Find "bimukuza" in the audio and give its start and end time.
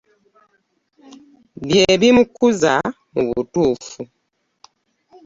2.01-2.73